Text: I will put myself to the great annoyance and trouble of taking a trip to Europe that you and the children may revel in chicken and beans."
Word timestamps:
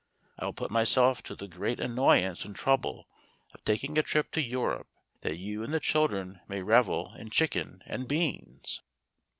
I 0.39 0.45
will 0.45 0.53
put 0.53 0.71
myself 0.71 1.21
to 1.21 1.35
the 1.35 1.47
great 1.47 1.79
annoyance 1.79 2.43
and 2.43 2.55
trouble 2.55 3.07
of 3.53 3.63
taking 3.63 3.99
a 3.99 4.01
trip 4.01 4.31
to 4.31 4.41
Europe 4.41 4.87
that 5.21 5.37
you 5.37 5.61
and 5.61 5.71
the 5.71 5.79
children 5.79 6.39
may 6.47 6.63
revel 6.63 7.13
in 7.19 7.29
chicken 7.29 7.83
and 7.85 8.07
beans." 8.07 8.81